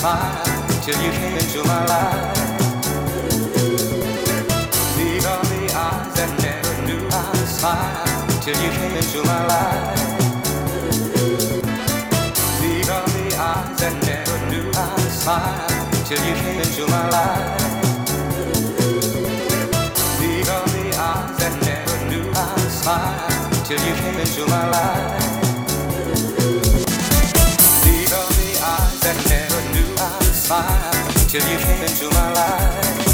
till 0.00 1.02
you 1.02 1.10
came 1.10 1.36
into 1.36 1.62
my 1.64 1.84
life. 1.84 2.38
These 4.96 5.26
are 5.26 5.44
the 5.44 5.74
eyes 5.76 6.14
that 6.14 6.30
never 6.40 6.74
knew 6.86 7.06
to 7.10 7.46
smile 7.46 8.40
till 8.40 8.56
you 8.62 8.70
came 8.70 8.96
into 8.96 9.22
my 9.24 9.46
life. 9.46 10.00
These 12.62 12.88
are 12.88 13.06
the 13.08 13.36
eyes 13.36 13.80
that 13.80 13.94
never 14.08 14.38
knew 14.50 14.72
to 14.72 15.10
smile 15.10 15.68
till 16.06 16.24
you 16.24 16.34
came 16.34 16.60
into 16.60 16.86
my 16.86 17.06
life. 17.10 17.60
These 20.18 20.48
are 20.48 20.66
the 20.76 20.96
eyes 20.96 21.36
that 21.40 21.54
never 21.60 21.96
knew 22.08 22.32
to 22.32 22.70
smile 22.70 23.28
till 23.66 23.80
you 23.86 23.94
came 24.00 24.18
into 24.18 24.46
my 24.46 24.70
life. 24.70 25.39
Smile 30.50 30.92
till 31.28 31.46
you 31.48 31.58
came 31.58 31.82
into 31.82 32.06
my 32.10 32.32
life. 32.32 33.06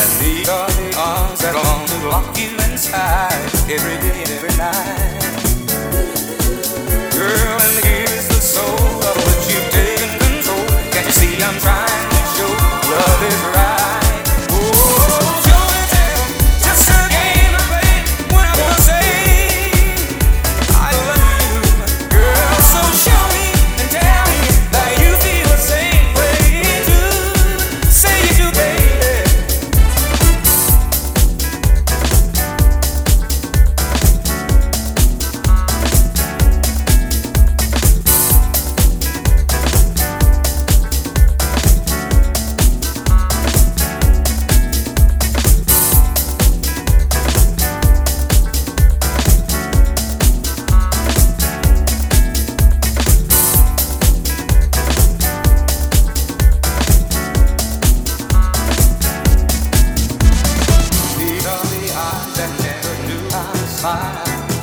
And 0.00 0.10
these 0.22 0.48
are 0.48 0.70
the 0.70 0.90
arms 0.96 1.40
that 1.40 1.54
long 1.64 1.84
to 1.90 1.96
lock 2.08 2.38
you 2.38 2.50
inside 2.70 3.50
every 3.68 3.96
day 4.06 4.22
and 4.22 4.30
every 4.30 4.56
night. 4.56 6.35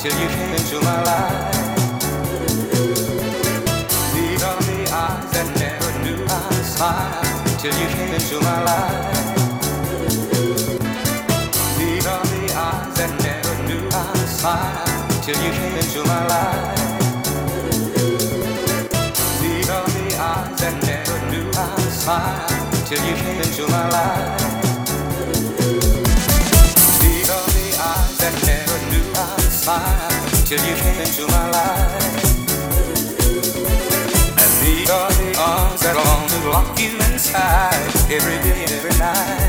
Till 0.03 0.19
you 0.19 0.27
came 0.27 0.53
into 0.53 0.81
my 0.81 1.01
life. 1.03 1.55
These 4.13 4.43
are 4.43 4.61
the 4.67 4.79
eyes 4.91 5.31
that 5.31 5.47
never 5.63 5.91
knew 6.03 6.27
how 6.27 6.49
to 6.49 6.63
smile 6.65 7.23
till 7.57 7.73
you 7.79 7.87
came 7.95 8.13
into 8.13 8.37
my 8.41 8.59
life. 8.63 9.15
These 11.77 12.05
are 12.05 12.25
the 12.35 12.43
eyes 12.53 12.93
that 12.97 13.11
never 13.23 13.53
knew 13.63 13.89
how 13.91 14.11
to 14.11 14.27
smile 14.27 15.21
till 15.23 15.39
you 15.41 15.51
came 15.53 15.77
into 15.77 16.03
my 16.03 16.21
life. 16.27 16.79
These 19.39 19.69
are 19.69 19.87
the 19.87 20.17
eyes 20.19 20.59
that 20.59 20.75
never 20.83 21.17
knew 21.31 21.47
how 21.53 21.73
to 21.77 21.91
smile 22.03 22.47
till 22.87 23.01
you 23.07 23.15
came 23.15 23.39
into 23.39 23.65
my 23.69 23.87
life. 23.87 24.52
Till 30.57 30.69
you 30.69 30.75
came 30.75 30.99
into 31.01 31.25
my 31.27 31.49
life. 31.49 32.25
And 34.41 34.51
these 34.61 34.89
are 34.89 35.11
the 35.11 35.35
arms 35.39 35.81
that 35.81 35.95
long 35.95 36.27
to 36.29 36.49
lock 36.49 36.79
you 36.79 36.91
inside 37.11 37.73
every 38.11 38.37
day 38.47 38.65
every 38.65 38.97
night. 38.99 39.42